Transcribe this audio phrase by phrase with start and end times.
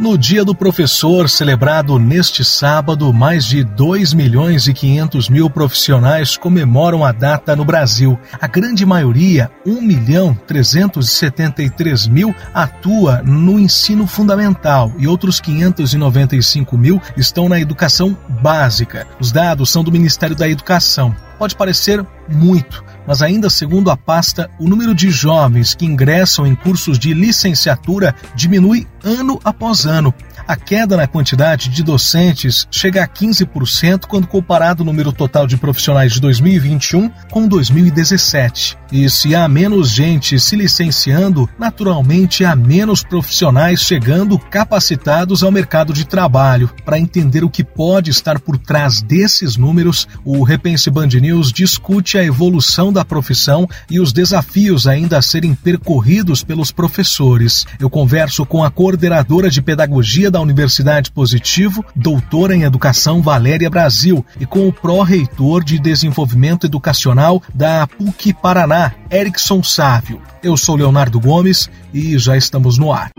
[0.00, 6.38] No Dia do Professor, celebrado neste sábado, mais de 2 milhões e 500 mil profissionais
[6.38, 8.18] comemoram a data no Brasil.
[8.40, 16.98] A grande maioria, 1 milhão 373 mil, atua no ensino fundamental e outros 595 mil
[17.14, 19.06] estão na educação básica.
[19.20, 21.14] Os dados são do Ministério da Educação.
[21.40, 26.54] Pode parecer muito, mas ainda segundo a pasta, o número de jovens que ingressam em
[26.54, 30.14] cursos de licenciatura diminui ano após ano.
[30.46, 35.56] A queda na quantidade de docentes chega a 15% quando comparado o número total de
[35.56, 38.76] profissionais de 2021 com 2017.
[38.90, 45.92] E se há menos gente se licenciando, naturalmente há menos profissionais chegando capacitados ao mercado
[45.92, 46.68] de trabalho.
[46.84, 52.18] Para entender o que pode estar por trás desses números, o Repense Band News discute
[52.18, 57.66] a evolução da profissão e os desafios ainda a serem percorridos pelos professores.
[57.78, 64.24] Eu converso com a coordenadora de pedagogia da Universidade Positivo, doutora em Educação Valéria Brasil,
[64.40, 70.20] e com o pró-reitor de Desenvolvimento Educacional da PUC Paraná, Erickson Sávio.
[70.42, 73.10] Eu sou Leonardo Gomes e já estamos no ar.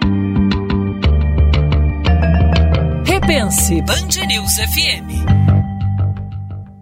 [3.06, 5.51] Repense Band News FM.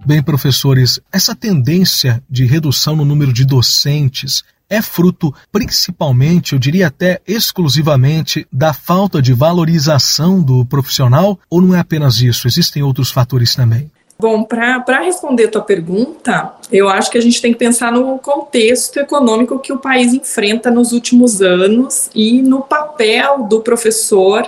[0.09, 6.87] Bem, professores, essa tendência de redução no número de docentes é fruto principalmente, eu diria
[6.87, 12.47] até exclusivamente, da falta de valorização do profissional ou não é apenas isso?
[12.47, 13.91] Existem outros fatores também?
[14.19, 18.17] Bom, para responder a tua pergunta, eu acho que a gente tem que pensar no
[18.17, 24.43] contexto econômico que o país enfrenta nos últimos anos e no papel do professor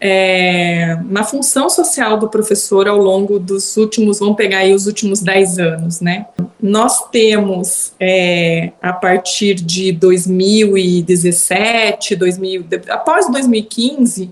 [0.00, 5.20] é, na função social do professor ao longo dos últimos, vamos pegar aí os últimos
[5.20, 6.26] 10 anos, né?
[6.60, 14.30] Nós temos, é, a partir de 2017, 2000, após 2015,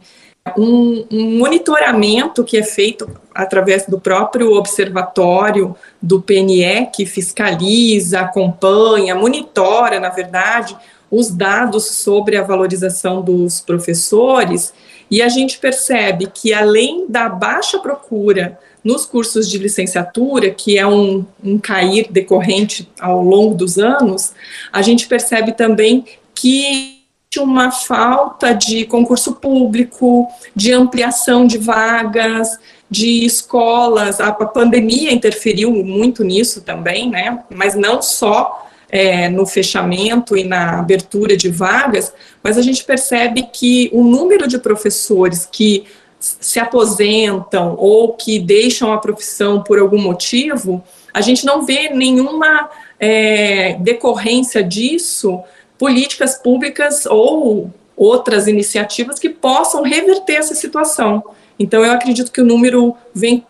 [0.57, 9.17] um, um, monitoramento que é feito através do próprio observatório do PNE, que fiscaliza, acompanha,
[9.17, 10.77] monitora, na verdade,
[11.11, 14.73] os dados sobre a valorização dos professores
[15.11, 20.87] e a gente percebe que, além da baixa procura nos cursos de licenciatura, que é
[20.87, 24.33] um, um cair decorrente ao longo dos anos,
[24.73, 26.97] a gente percebe também que
[27.39, 32.59] uma falta de concurso público, de ampliação de vagas,
[32.91, 34.21] de escolas.
[34.21, 37.45] A pandemia interferiu muito nisso também, né?
[37.51, 43.49] Mas não só é, no fechamento e na abertura de vagas, mas a gente percebe
[43.53, 45.85] que o número de professores que
[46.19, 50.83] se aposentam ou que deixam a profissão por algum motivo,
[51.13, 55.41] a gente não vê nenhuma é, decorrência disso,
[55.79, 61.23] políticas públicas ou outras iniciativas que possam reverter essa situação.
[61.59, 63.45] Então, eu acredito que o número vem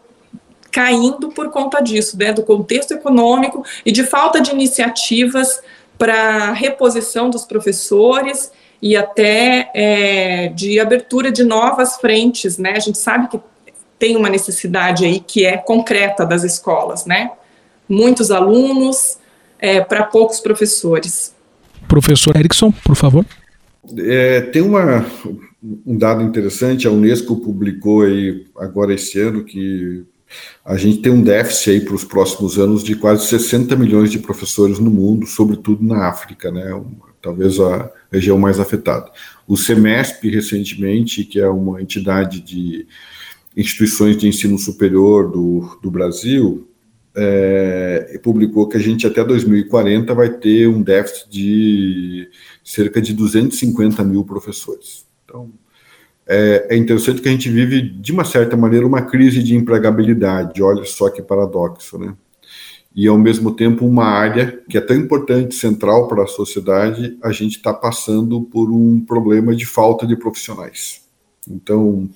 [0.77, 5.63] caindo por conta disso, né, do contexto econômico e de falta de iniciativas
[5.97, 12.75] para reposição dos professores e até é, de abertura de novas frentes, né?
[12.77, 13.41] A gente sabe que
[13.99, 17.31] tem uma necessidade aí que é concreta das escolas, né?
[17.89, 19.17] Muitos alunos
[19.59, 21.35] é, para poucos professores.
[21.89, 23.25] Professor Erickson, por favor.
[23.97, 25.07] É, tem uma,
[25.87, 30.05] um dado interessante, a Unesco publicou aí agora esse ano que
[30.65, 34.19] a gente tem um déficit aí para os próximos anos de quase 60 milhões de
[34.19, 36.65] professores no mundo, sobretudo na África, né?
[37.23, 39.11] Talvez a região mais afetada.
[39.47, 42.87] O SEMESP, recentemente, que é uma entidade de
[43.57, 46.69] instituições de ensino superior do, do Brasil,
[47.17, 52.29] é, publicou que a gente até 2040 vai ter um déficit de
[52.63, 55.07] cerca de 250 mil professores.
[55.25, 55.51] Então,
[56.29, 60.63] é, é, interessante que a gente vive, de uma certa maneira, uma crise de empregabilidade.
[60.63, 62.15] Olha só que paradoxo, né?
[62.95, 67.31] E, ao mesmo tempo, uma área que é tão importante, central para a sociedade, a
[67.31, 71.07] gente está passando por um problema de falta de profissionais.
[71.49, 72.09] Então,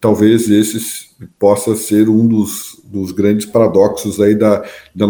[0.00, 4.62] talvez esse possa ser um dos, dos grandes paradoxos aí da,
[4.94, 5.06] da,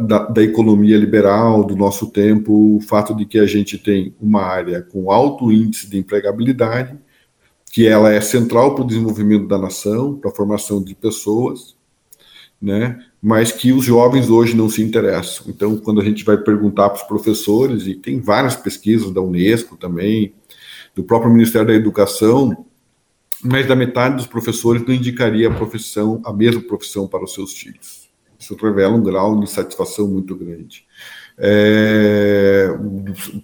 [0.00, 4.42] da, da, economia liberal, do nosso tempo, o fato de que a gente tem uma
[4.42, 6.96] área com alto índice de empregabilidade,
[7.74, 11.74] que ela é central para o desenvolvimento da nação, para a formação de pessoas,
[12.62, 13.04] né?
[13.20, 15.46] mas que os jovens hoje não se interessam.
[15.48, 19.76] Então, quando a gente vai perguntar para os professores, e tem várias pesquisas da Unesco
[19.76, 20.32] também,
[20.94, 22.64] do próprio Ministério da Educação,
[23.42, 27.54] mais da metade dos professores não indicaria a profissão, a mesma profissão para os seus
[27.54, 28.08] filhos.
[28.38, 30.86] Isso revela um grau de insatisfação muito grande.
[31.36, 32.68] É,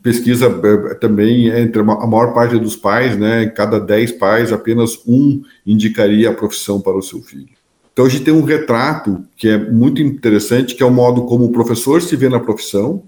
[0.02, 5.42] pesquisa é, também entre a maior parte dos pais, né, cada 10 pais, apenas um
[5.66, 7.48] indicaria a profissão para o seu filho.
[7.92, 11.44] Então a gente tem um retrato que é muito interessante, que é o modo como
[11.44, 13.02] o professor se vê na profissão,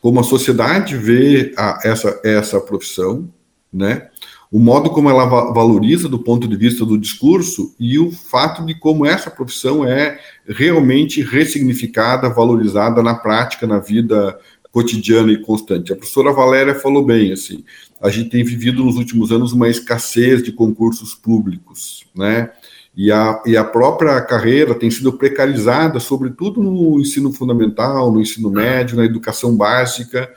[0.00, 3.28] como a sociedade vê a, essa, essa profissão,
[3.72, 4.08] né?
[4.50, 8.74] O modo como ela valoriza do ponto de vista do discurso e o fato de
[8.74, 14.38] como essa profissão é realmente ressignificada, valorizada na prática, na vida
[14.72, 15.92] cotidiana e constante.
[15.92, 17.64] A professora Valéria falou bem, assim,
[18.00, 22.50] a gente tem vivido nos últimos anos uma escassez de concursos públicos, né?
[22.96, 28.50] E a, e a própria carreira tem sido precarizada, sobretudo no ensino fundamental, no ensino
[28.50, 30.28] médio, na educação básica,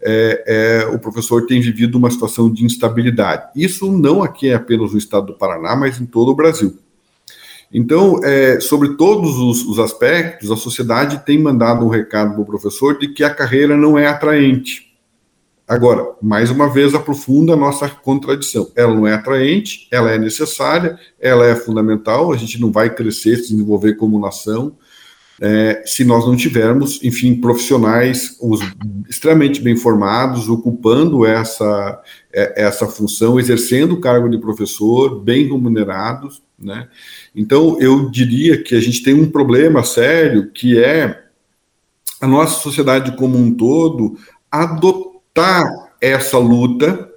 [0.00, 3.50] é, é, o professor tem vivido uma situação de instabilidade.
[3.54, 6.78] Isso não aqui é apenas no estado do Paraná, mas em todo o Brasil.
[7.72, 12.46] Então, é, sobre todos os, os, aspectos, a sociedade tem mandado um recado para o
[12.46, 14.88] professor de que a carreira não é atraente.
[15.66, 18.70] Agora, mais uma vez, aprofunda a nossa contradição.
[18.74, 23.36] Ela não é atraente, ela é necessária, ela é fundamental, a gente não vai crescer,
[23.36, 24.74] se desenvolver como nação,
[25.40, 28.60] é, se nós não tivermos, enfim, profissionais os,
[29.08, 32.02] extremamente bem formados, ocupando essa,
[32.32, 36.88] é, essa função, exercendo o cargo de professor, bem remunerados, né?
[37.34, 41.24] Então, eu diria que a gente tem um problema sério, que é
[42.20, 44.18] a nossa sociedade como um todo
[44.50, 45.70] adotar
[46.00, 47.08] essa luta,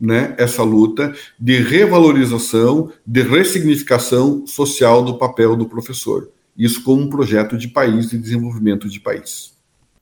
[0.00, 6.28] né, essa luta de revalorização, de ressignificação social do papel do professor
[6.58, 9.56] isso como um projeto de país, de desenvolvimento de país.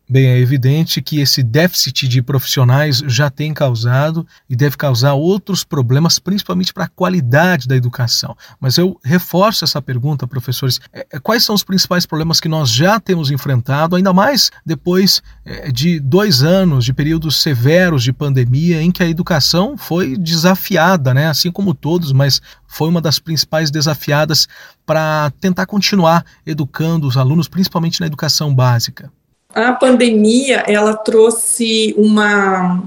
[0.09, 5.65] Bem, é evidente que esse déficit de profissionais já tem causado e deve causar outros
[5.65, 8.37] problemas, principalmente para a qualidade da educação.
[8.61, 12.71] Mas eu reforço essa pergunta, professores: é, é, quais são os principais problemas que nós
[12.71, 18.81] já temos enfrentado, ainda mais depois é, de dois anos de períodos severos de pandemia,
[18.81, 21.27] em que a educação foi desafiada, né?
[21.27, 24.47] assim como todos, mas foi uma das principais desafiadas
[24.87, 29.11] para tentar continuar educando os alunos, principalmente na educação básica?
[29.57, 32.83] A pandemia ela trouxe uma,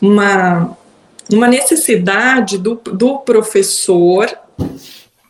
[0.00, 0.76] uma,
[1.30, 4.26] uma necessidade do, do professor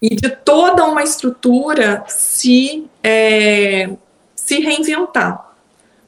[0.01, 3.91] e de toda uma estrutura se, é,
[4.37, 5.53] se reinventar.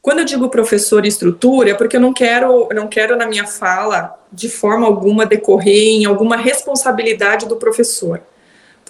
[0.00, 3.26] Quando eu digo professor e estrutura, é porque eu não quero, eu não quero na
[3.26, 8.22] minha fala de forma alguma decorrer em alguma responsabilidade do professor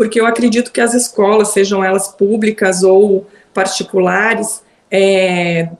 [0.00, 5.70] porque eu acredito que as escolas, sejam elas públicas ou particulares, é,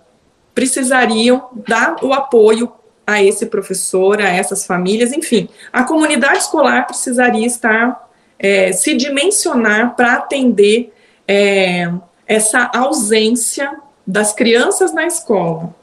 [0.54, 2.72] precisariam dar o apoio
[3.06, 8.08] a esse professor, a essas famílias, enfim, a comunidade escolar precisaria estar,
[8.38, 10.92] é, se dimensionar para atender
[11.26, 11.90] é,
[12.26, 13.72] essa ausência
[14.06, 15.74] das crianças na escola.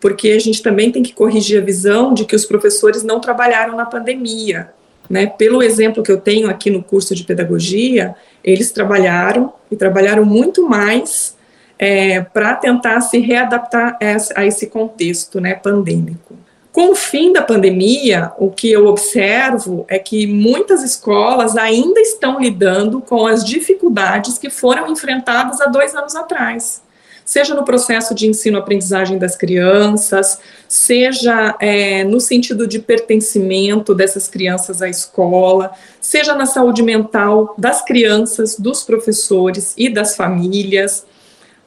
[0.00, 3.76] Porque a gente também tem que corrigir a visão de que os professores não trabalharam
[3.76, 4.72] na pandemia.
[5.08, 5.26] Né?
[5.26, 10.68] Pelo exemplo que eu tenho aqui no curso de pedagogia, eles trabalharam e trabalharam muito
[10.68, 11.36] mais
[11.84, 13.98] é, para tentar se readaptar
[14.36, 16.36] a esse contexto né, pandêmico.
[16.70, 22.38] Com o fim da pandemia, o que eu observo é que muitas escolas ainda estão
[22.38, 26.80] lidando com as dificuldades que foram enfrentadas há dois anos atrás
[27.24, 34.82] seja no processo de ensino-aprendizagem das crianças, seja é, no sentido de pertencimento dessas crianças
[34.82, 35.70] à escola,
[36.00, 41.06] seja na saúde mental das crianças, dos professores e das famílias.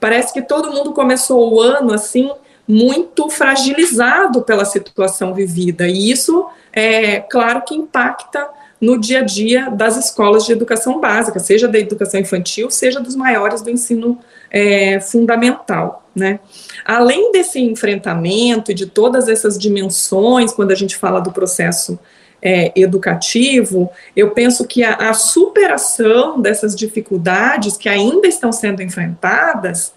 [0.05, 2.29] Parece que todo mundo começou o ano assim
[2.67, 8.47] muito fragilizado pela situação vivida, e isso é claro que impacta
[8.79, 13.15] no dia a dia das escolas de educação básica, seja da educação infantil, seja dos
[13.15, 14.19] maiores do ensino
[14.51, 16.07] é, fundamental.
[16.15, 16.39] Né?
[16.85, 21.97] Além desse enfrentamento e de todas essas dimensões, quando a gente fala do processo
[22.45, 29.91] é, educativo, eu penso que a, a, superação dessas dificuldades que ainda estão sendo enfrentadas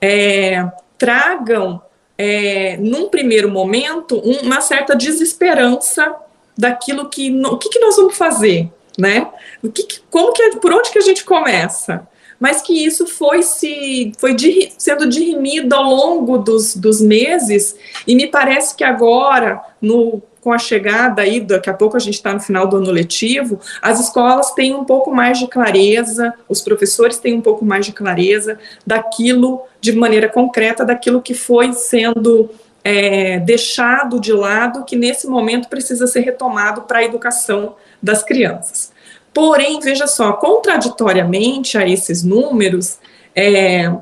[0.00, 0.64] é,
[0.96, 1.82] tragam,
[2.16, 6.14] é, num primeiro momento, uma certa desesperança
[6.56, 9.26] daquilo que o que, que nós vamos fazer, né?
[9.60, 12.06] O que, como que por onde que a gente começa?
[12.38, 17.76] Mas que isso foi se foi de, sendo dirimido ao longo dos, dos meses
[18.06, 22.14] e me parece que agora no com a chegada aí, daqui a pouco a gente
[22.14, 26.60] está no final do ano letivo, as escolas têm um pouco mais de clareza, os
[26.60, 32.50] professores têm um pouco mais de clareza daquilo, de maneira concreta, daquilo que foi sendo
[32.84, 38.92] é, deixado de lado que nesse momento precisa ser retomado para a educação das crianças.
[39.34, 42.98] Porém, veja só, contraditoriamente a esses números,
[43.34, 43.92] é,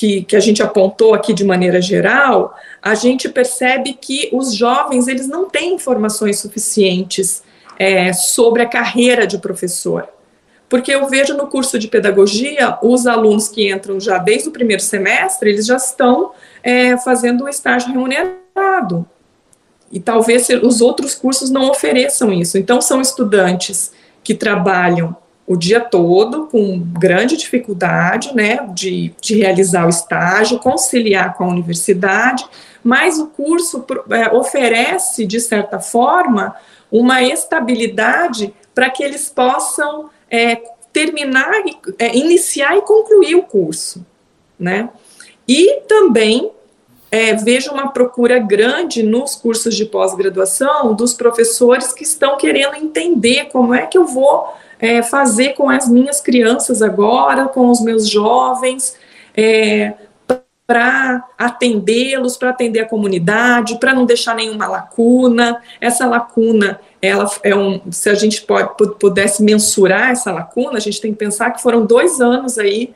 [0.00, 5.06] que, que a gente apontou aqui de maneira geral, a gente percebe que os jovens
[5.06, 7.42] eles não têm informações suficientes
[7.78, 10.08] é, sobre a carreira de professor.
[10.68, 14.82] Porque eu vejo no curso de pedagogia, os alunos que entram já desde o primeiro
[14.82, 16.30] semestre, eles já estão
[16.62, 19.04] é, fazendo o estágio remunerado.
[19.90, 22.56] E talvez os outros cursos não ofereçam isso.
[22.56, 23.90] Então, são estudantes
[24.22, 31.34] que trabalham o dia todo, com grande dificuldade, né, de, de realizar o estágio, conciliar
[31.34, 32.44] com a universidade,
[32.82, 36.54] mas o curso é, oferece, de certa forma,
[36.90, 40.56] uma estabilidade para que eles possam é,
[40.92, 41.50] terminar,
[41.98, 44.04] é, iniciar e concluir o curso,
[44.58, 44.88] né?
[45.46, 46.50] E também
[47.10, 53.46] é, vejo uma procura grande nos cursos de pós-graduação dos professores que estão querendo entender
[53.46, 58.08] como é que eu vou é, fazer com as minhas crianças agora, com os meus
[58.08, 58.96] jovens,
[59.36, 59.94] é,
[60.70, 65.60] para atendê-los, para atender a comunidade, para não deixar nenhuma lacuna.
[65.80, 71.00] Essa lacuna, ela é um, se a gente pode, pudesse mensurar essa lacuna, a gente
[71.00, 72.94] tem que pensar que foram dois anos aí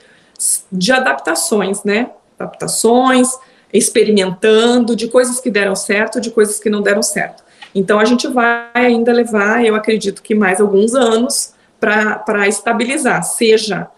[0.70, 2.10] de adaptações, né?
[2.38, 3.28] Adaptações,
[3.72, 7.42] experimentando, de coisas que deram certo, de coisas que não deram certo.
[7.74, 13.88] Então, a gente vai ainda levar, eu acredito que mais alguns anos para estabilizar, seja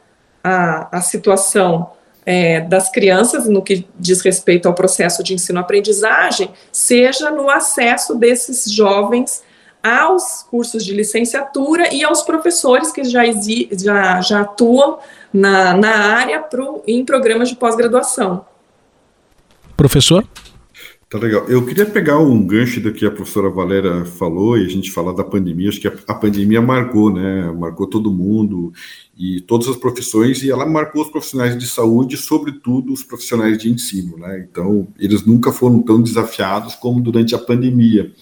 [0.43, 1.91] a, a situação
[2.27, 8.71] é, das crianças no que diz respeito ao processo de ensino-aprendizagem, seja no acesso desses
[8.71, 9.45] jovens
[9.81, 13.23] aos cursos de licenciatura e aos professores que já,
[13.73, 14.99] já, já atuam
[15.33, 18.45] na, na área pro, em programas de pós-graduação.
[19.77, 20.27] Professor?
[21.17, 21.47] Tá legal.
[21.49, 25.13] Eu queria pegar um gancho do que a professora Valéria falou e a gente falar
[25.13, 25.71] da pandemia.
[25.71, 27.51] Acho que a, pandemia marcou, né?
[27.53, 28.71] Marcou todo mundo
[29.17, 33.71] e todas as profissões e ela marcou os profissionais de saúde, sobretudo os profissionais de
[33.71, 34.47] ensino, né?
[34.51, 38.13] Então, eles nunca foram tão desafiados como durante a pandemia.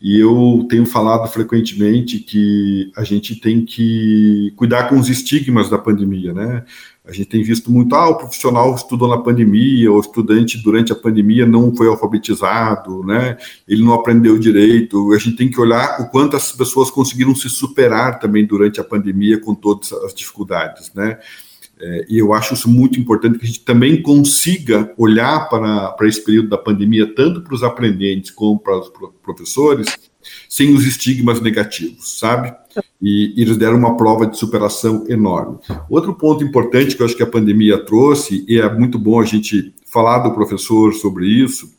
[0.00, 5.78] E eu tenho falado frequentemente que a gente tem que cuidar com os estigmas da
[5.78, 6.64] pandemia, né?
[7.06, 10.96] A gente tem visto muito, ah, o profissional estudou na pandemia, o estudante durante a
[10.96, 13.36] pandemia não foi alfabetizado, né?
[13.68, 15.12] Ele não aprendeu direito.
[15.12, 18.84] A gente tem que olhar o quanto as pessoas conseguiram se superar também durante a
[18.84, 21.18] pandemia com todas as dificuldades, né?
[21.78, 26.08] É, e eu acho isso muito importante que a gente também consiga olhar para, para
[26.08, 28.90] esse período da pandemia, tanto para os aprendentes como para os
[29.22, 29.94] professores,
[30.48, 32.54] sem os estigmas negativos, sabe?
[33.04, 35.58] E, eles deram uma prova de superação enorme.
[35.90, 39.24] Outro ponto importante que eu acho que a pandemia trouxe, e é muito bom a
[39.24, 41.74] gente falar do professor sobre isso,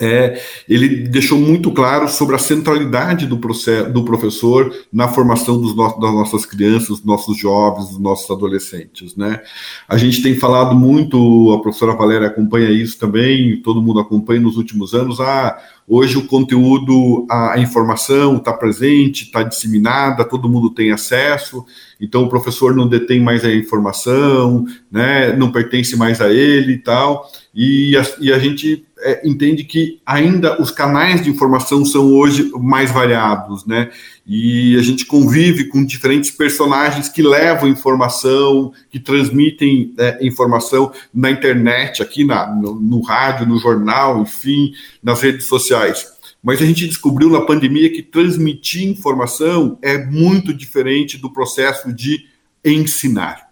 [0.00, 5.74] é, ele deixou muito claro sobre a centralidade do, processo, do professor na formação dos
[5.74, 9.16] no, das nossas crianças, dos nossos jovens, dos nossos adolescentes.
[9.16, 9.42] Né?
[9.88, 14.56] A gente tem falado muito, a professora Valéria acompanha isso também, todo mundo acompanha nos
[14.56, 20.92] últimos anos, ah, hoje o conteúdo, a, informação está presente, está disseminada, todo mundo tem
[20.92, 21.64] acesso,
[22.00, 26.78] então o professor não detém mais a informação, né, não pertence mais a ele e
[26.78, 32.12] tal, e a, e a gente é, entende que ainda os canais de informação são
[32.12, 33.90] hoje mais variados, né?
[34.28, 41.30] E a gente convive com diferentes personagens que levam informação, que transmitem é, informação na
[41.30, 46.06] internet, aqui na, no, no rádio, no jornal, enfim, nas redes sociais.
[46.42, 52.26] Mas a gente descobriu na pandemia que transmitir informação é muito diferente do processo de
[52.62, 53.48] ensinar.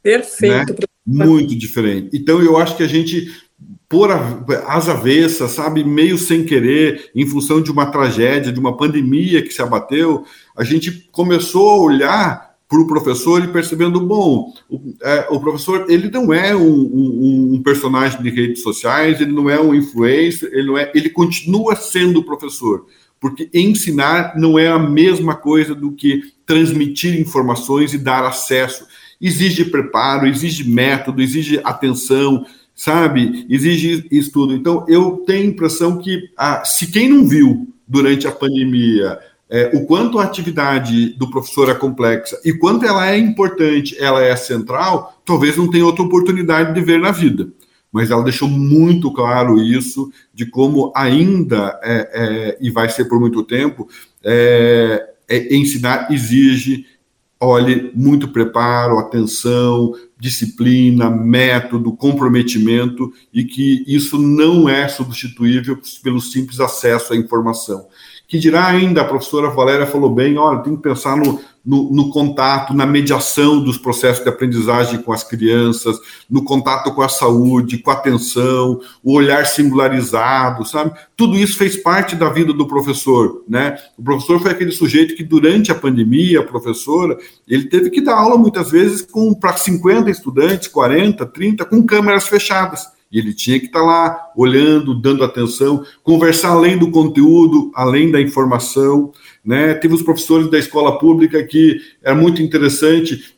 [0.00, 0.72] Perfeito.
[0.72, 1.26] Né?
[1.26, 2.10] Muito diferente.
[2.12, 3.32] Então, eu acho que a gente
[3.90, 9.42] por as avessas, sabe, meio sem querer, em função de uma tragédia, de uma pandemia
[9.42, 10.24] que se abateu,
[10.56, 15.86] a gente começou a olhar para o professor e percebendo, bom, o, é, o professor
[15.88, 20.48] ele não é um, um, um, personagem de redes sociais, ele não é um influencer,
[20.52, 22.86] ele não é, ele continua sendo professor,
[23.18, 28.86] porque ensinar não é a mesma coisa do que transmitir informações e dar acesso.
[29.20, 32.46] Exige preparo, exige método, exige atenção,
[32.80, 33.44] sabe?
[33.50, 34.54] Exige estudo.
[34.54, 39.18] Então, eu tenho a impressão que, ah, se quem não viu durante a pandemia
[39.50, 44.22] é, o quanto a atividade do professor é complexa e quanto ela é importante, ela
[44.22, 47.48] é central, talvez não tenha outra oportunidade de ver na vida.
[47.92, 53.20] Mas ela deixou muito claro isso, de como ainda, é, é, e vai ser por
[53.20, 53.88] muito tempo,
[54.24, 56.86] é, é, ensinar exige
[57.40, 66.60] olhe, muito preparo, atenção, disciplina, método, comprometimento e que isso não é substituível pelo simples
[66.60, 67.86] acesso à informação.
[68.30, 72.10] Que dirá ainda, a professora Valéria falou bem, olha, tem que pensar no, no, no,
[72.10, 75.98] contato, na mediação dos processos de aprendizagem com as crianças,
[76.30, 80.92] no contato com a saúde, com a atenção, o olhar singularizado, sabe?
[81.16, 83.76] Tudo isso fez parte da vida do professor, né?
[83.98, 87.18] O professor foi aquele sujeito que durante a pandemia, a professora,
[87.48, 92.28] ele teve que dar aula muitas vezes com para 50 estudantes, 40, 30, com câmeras
[92.28, 92.99] fechadas.
[93.10, 98.20] E ele tinha que estar lá olhando, dando atenção, conversar além do conteúdo, além da
[98.20, 99.12] informação.
[99.44, 99.74] Né?
[99.74, 103.34] Teve os professores da escola pública que é muito interessante.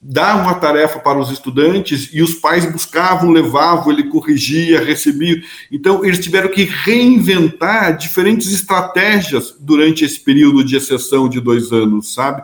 [0.00, 5.42] dar uma tarefa para os estudantes e os pais buscavam, levavam, ele corrigia, recebia.
[5.70, 12.14] Então, eles tiveram que reinventar diferentes estratégias durante esse período de exceção de dois anos,
[12.14, 12.42] sabe?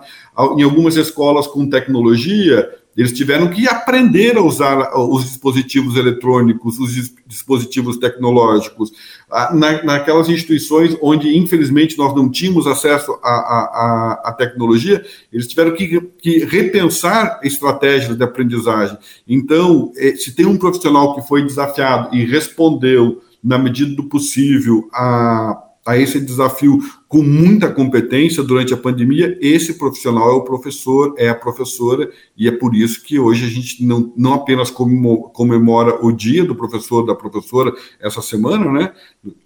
[0.57, 2.69] Em algumas escolas com tecnologia,
[2.99, 8.91] eles tiveram que aprender a usar os dispositivos eletrônicos, os dispositivos tecnológicos.
[9.31, 16.01] Ah, na, naquelas instituições onde, infelizmente, nós não tínhamos acesso à tecnologia, eles tiveram que,
[16.21, 18.99] que, repensar estratégias de aprendizagem.
[19.29, 24.89] Então, eh, se tem um profissional que foi desafiado e respondeu, na medida do possível,
[24.93, 31.15] a a esse desafio com muita competência durante a pandemia, esse profissional é o professor,
[31.17, 36.05] é a professora, e é por isso que hoje a gente não, não apenas comemora
[36.05, 38.93] o dia do professor, da professora, essa semana, né?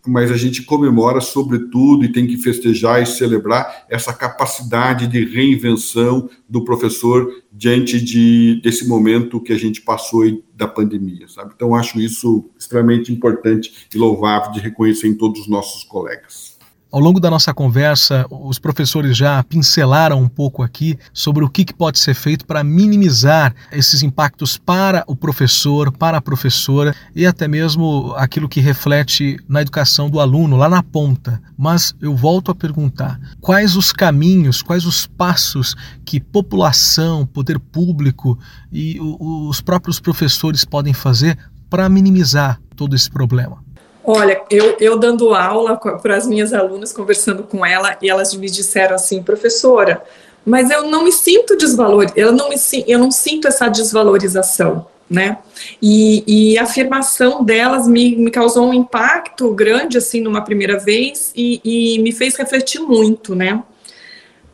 [0.04, 6.28] Mas a gente comemora, sobretudo, e tem que festejar e celebrar essa capacidade de reinvenção
[6.48, 11.52] do professor diante de, desse momento que a gente passou da pandemia, sabe?
[11.54, 16.51] Então, acho isso extremamente importante e louvável de reconhecer em todos os nossos colegas.
[16.92, 21.72] Ao longo da nossa conversa, os professores já pincelaram um pouco aqui sobre o que,
[21.72, 27.48] pode ser feito para minimizar esses impactos para o professor, para a professora e até
[27.48, 31.40] mesmo aquilo que reflete na educação do aluno lá na ponta.
[31.56, 38.38] Mas eu volto a perguntar: quais os caminhos, quais os passos que população, poder público
[38.70, 41.38] e os próprios professores podem fazer
[41.70, 43.71] para minimizar todo esse problema?
[44.04, 48.50] Olha, eu, eu dando aula para as minhas alunas, conversando com ela, e elas me
[48.50, 50.02] disseram assim, professora,
[50.44, 52.56] mas eu não me sinto desvalorizada, eu não, me,
[52.88, 55.38] eu não sinto essa desvalorização, né?
[55.80, 61.32] E, e a afirmação delas me, me causou um impacto grande, assim, numa primeira vez,
[61.36, 63.62] e, e me fez refletir muito, né?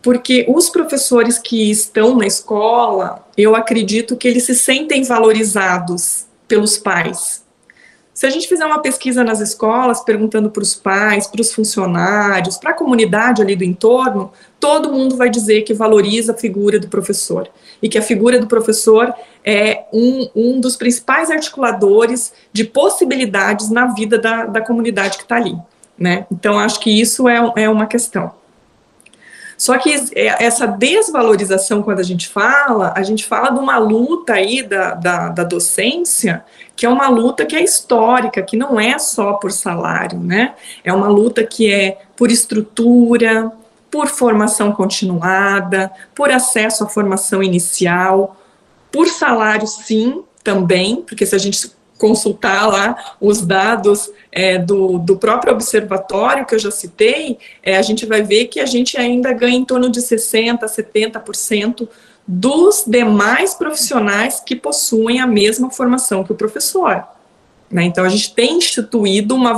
[0.03, 6.77] Porque os professores que estão na escola, eu acredito que eles se sentem valorizados pelos
[6.77, 7.43] pais,
[8.19, 12.57] se a gente fizer uma pesquisa nas escolas, perguntando para os pais, para os funcionários,
[12.57, 16.89] para a comunidade ali do entorno, todo mundo vai dizer que valoriza a figura do
[16.89, 17.49] professor
[17.81, 23.87] e que a figura do professor é um, um dos principais articuladores de possibilidades na
[23.95, 25.57] vida da, da comunidade que está ali.
[25.97, 26.27] Né?
[26.29, 28.33] Então, acho que isso é, é uma questão.
[29.57, 34.35] Só que é, essa desvalorização, quando a gente fala, a gente fala de uma luta
[34.35, 36.45] aí da, da, da docência,
[36.79, 40.55] que é uma luta que é histórica, que não é só por salário, né?
[40.85, 43.51] É uma luta que é por estrutura,
[43.91, 48.37] por formação continuada, por acesso à formação inicial,
[48.93, 55.17] por salário, sim, também, porque se a gente consultar lá os dados é, do, do
[55.17, 59.33] próprio observatório que eu já citei, é, a gente vai ver que a gente ainda
[59.33, 61.89] ganha em torno de 60%, 70%
[62.31, 67.03] dos demais profissionais que possuem a mesma formação que o professor.
[67.71, 67.85] Né?
[67.85, 69.53] Então, a gente tem instituído uma,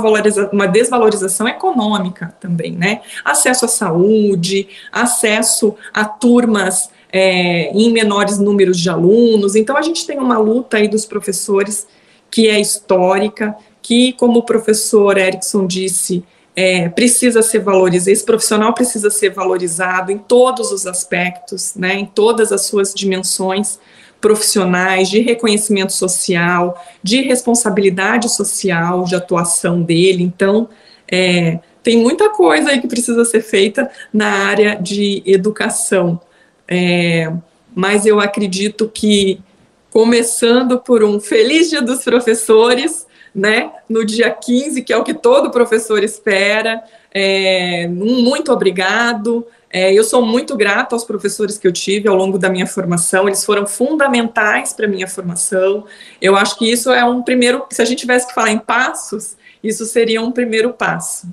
[0.51, 3.01] uma desvalorização econômica também, né?
[3.23, 9.55] Acesso à saúde, acesso a turmas é, em menores números de alunos.
[9.55, 11.87] Então, a gente tem uma luta aí dos professores
[12.29, 16.23] que é histórica, que, como o professor Erickson disse,
[16.55, 22.05] é, precisa ser valorizado, esse profissional precisa ser valorizado em todos os aspectos, né, em
[22.05, 23.79] todas as suas dimensões
[24.19, 30.23] profissionais, de reconhecimento social, de responsabilidade social, de atuação dele.
[30.23, 30.69] Então,
[31.11, 36.21] é, tem muita coisa aí que precisa ser feita na área de educação.
[36.67, 37.31] É,
[37.73, 39.41] mas eu acredito que
[39.89, 45.13] começando por um feliz dia dos professores, né, no dia 15, que é o que
[45.13, 46.83] todo professor espera.
[47.13, 49.45] É, muito obrigado.
[49.73, 53.27] É, eu sou muito grata aos professores que eu tive ao longo da minha formação,
[53.27, 55.85] eles foram fundamentais para a minha formação.
[56.21, 59.37] Eu acho que isso é um primeiro, se a gente tivesse que falar em passos,
[59.63, 61.27] isso seria um primeiro passo.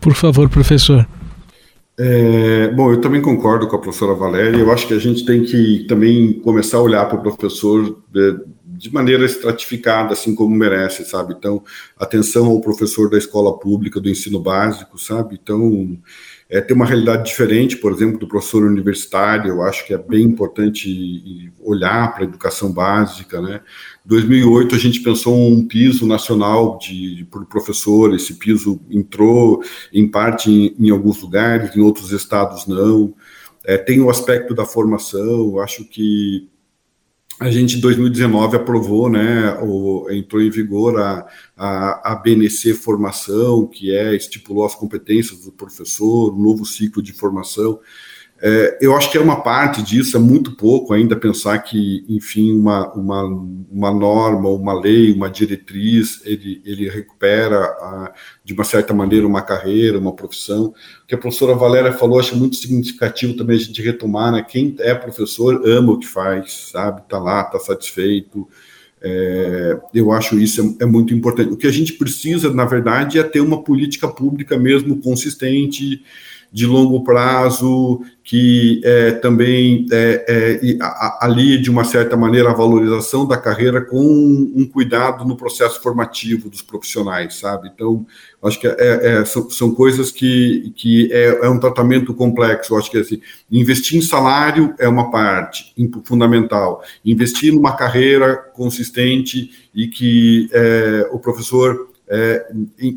[0.00, 1.06] Por favor, professor.
[1.96, 4.56] É, bom, eu também concordo com a professora Valéria.
[4.58, 8.02] Eu acho que a gente tem que também começar a olhar para o professor
[8.82, 11.34] de, maneira estratificada, assim como merece, sabe?
[11.38, 11.62] Então,
[11.96, 15.38] atenção ao professor da escola pública do ensino básico, sabe?
[15.40, 15.96] Então,
[16.50, 20.24] é, tem uma realidade diferente, por exemplo, do professor universitário, eu acho que é bem
[20.24, 23.60] importante olhar para a educação básica, né?
[24.04, 30.08] 2008 a gente pensou um piso nacional de para o professor, esse piso entrou em
[30.08, 33.14] parte em, em, alguns lugares, em outros estados não.
[33.64, 36.50] É, tem o aspecto da formação, acho que
[37.42, 39.56] a gente em 2019 aprovou, né,
[40.10, 41.26] entrou em vigor a,
[41.56, 47.12] a, a BNC Formação, que é estipulou as competências do professor, um novo ciclo de
[47.12, 47.80] formação.
[48.44, 52.52] É, eu acho que é uma parte disso, é muito pouco ainda pensar que, enfim,
[52.52, 53.22] uma, uma,
[53.70, 58.12] uma norma, uma lei, uma diretriz, ele, ele recupera, a,
[58.44, 60.74] de uma certa maneira, uma carreira, uma profissão.
[61.04, 64.42] O que a professora Valéria falou, acho muito significativo também a gente retomar, né?
[64.42, 67.02] Quem é professor ama o que faz, sabe?
[67.02, 68.48] Está lá, está satisfeito.
[69.00, 71.52] É, eu acho isso é, é muito importante.
[71.52, 76.02] O que a gente precisa, na verdade, é ter uma política pública mesmo consistente,
[76.52, 80.78] de longo prazo, que é, também é, é,
[81.20, 86.50] ali, de uma certa maneira, a valorização da carreira com um, cuidado no processo formativo
[86.50, 87.70] dos profissionais, sabe?
[87.72, 88.06] Então,
[88.42, 92.76] acho que é, é, são, são, coisas que, que é, é, um tratamento complexo.
[92.76, 99.88] Acho que assim, investir em salário é uma parte fundamental, investir numa carreira consistente e
[99.88, 100.50] que
[101.10, 102.46] o professor é,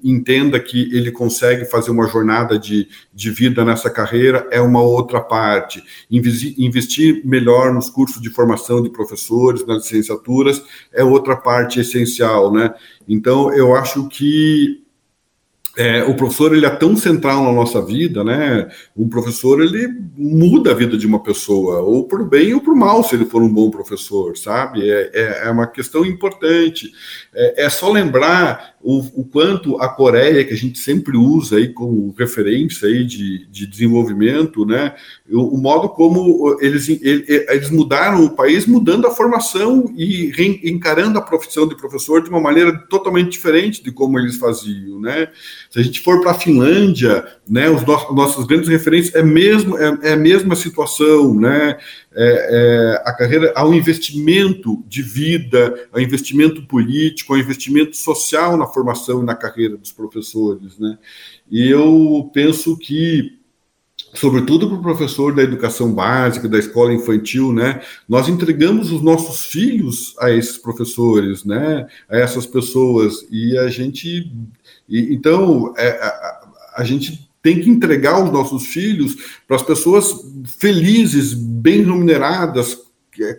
[0.03, 5.21] entenda que ele consegue fazer uma jornada de, de vida nessa carreira é uma outra
[5.21, 5.83] parte.
[6.09, 12.51] Investir, investir melhor nos cursos de formação de professores, nas licenciaturas, é outra parte essencial,
[12.51, 12.73] né?
[13.07, 14.85] Então, eu acho que
[15.77, 18.69] é, o professor ele é tão central na nossa vida, né?
[18.95, 23.03] Um professor ele muda a vida de uma pessoa, ou o bem ou o mal,
[23.03, 24.89] se ele for um bom professor, sabe?
[24.89, 26.91] É, é, é uma questão importante.
[27.33, 31.69] É, é só lembrar o, o, quanto a Coreia, que a gente sempre usa aí
[31.69, 34.93] como referência aí de, de desenvolvimento, né?
[35.27, 40.31] O, o modo como eles, eles mudaram o país, mudando a formação e
[40.63, 45.29] encarando a profissão de professor de uma maneira totalmente diferente de como eles faziam, né?
[45.71, 49.79] Se a gente for para a Finlândia, né, os nossos, nossas grandes referências é mesmo
[49.79, 51.77] é, é a mesma situação, né?
[52.17, 58.65] É, é, a carreira ao investimento de vida, ao investimento político, ao investimento social na
[58.75, 60.97] formação e na carreira dos professores, né?
[61.49, 63.39] E eu penso que
[64.13, 67.81] sobretudo para o professor da educação básica, da escola infantil, né?
[68.07, 71.87] Nós entregamos os nossos filhos a esses professores, né?
[72.09, 74.31] A essas pessoas e a gente
[74.87, 79.15] e, então, é, a, a gente tem que entregar os nossos filhos
[79.47, 80.11] para as pessoas
[80.57, 82.84] felizes, bem remuneradas,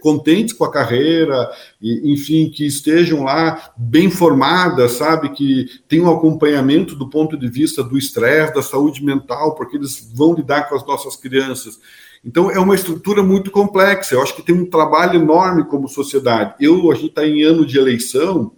[0.01, 6.95] contentes com a carreira, e, enfim, que estejam lá bem formadas, sabe, que tenham acompanhamento
[6.95, 10.87] do ponto de vista do estresse, da saúde mental, porque eles vão lidar com as
[10.87, 11.79] nossas crianças.
[12.25, 14.15] Então é uma estrutura muito complexa.
[14.15, 16.55] Eu acho que tem um trabalho enorme como sociedade.
[16.59, 18.53] Eu a gente está em ano de eleição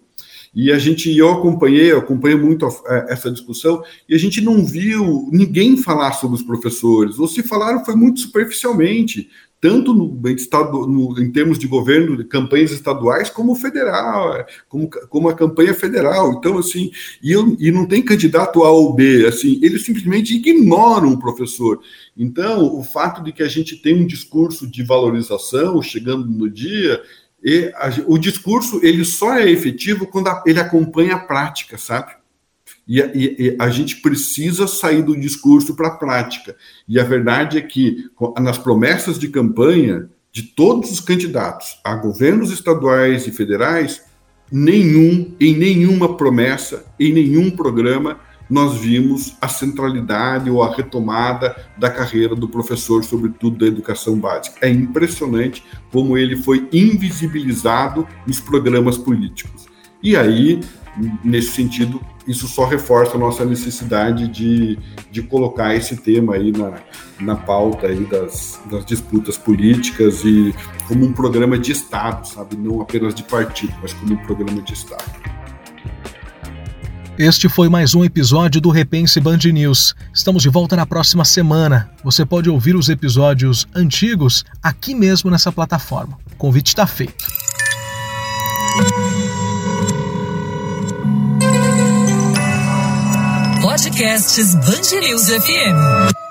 [0.54, 4.64] e a gente, eu acompanhei, eu acompanhei muito é, essa discussão, e a gente não
[4.64, 9.28] viu ninguém falar sobre os professores, ou se falaram foi muito superficialmente,
[9.60, 14.88] tanto no, estado, no, em termos de governo, de campanhas estaduais, como federal, é, como,
[15.08, 16.32] como a campanha federal.
[16.32, 16.90] Então, assim,
[17.22, 21.80] e, eu, e não tem candidato A ou B, assim, eles simplesmente ignoram o professor.
[22.16, 27.02] Então, o fato de que a gente tem um discurso de valorização chegando no dia,
[27.42, 32.17] e a, o discurso ele só é efetivo quando a, ele acompanha a prática, sabe?
[32.88, 36.56] E, e, e, a gente precisa sair do discurso para a prática.
[36.88, 38.06] E a verdade é que,
[38.40, 44.02] nas promessas de campanha de todos os candidatos a governos estaduais e federais,
[44.50, 51.90] nenhum, em nenhuma promessa, em nenhum programa, nós vimos a centralidade ou a retomada da
[51.90, 54.66] carreira do professor, sobretudo da educação básica.
[54.66, 59.67] É impressionante como ele foi invisibilizado nos programas políticos.
[60.02, 60.60] E aí,
[61.24, 64.78] nesse sentido, isso só reforça a nossa necessidade de,
[65.10, 66.74] de colocar esse tema aí na,
[67.20, 70.54] na pauta aí das, das disputas políticas e
[70.86, 72.56] como um programa de Estado, sabe?
[72.56, 75.04] Não apenas de partido, mas como um programa de Estado.
[77.18, 79.96] Este foi mais um episódio do Repense Band News.
[80.14, 81.90] Estamos de volta na próxima semana.
[82.04, 86.16] Você pode ouvir os episódios antigos aqui mesmo nessa plataforma.
[86.32, 87.26] O convite está feito.
[93.88, 94.36] Podcasts
[95.00, 96.27] News FM.